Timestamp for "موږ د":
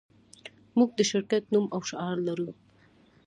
0.77-1.01